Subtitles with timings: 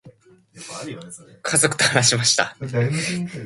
[1.43, 2.57] 家族と話しました。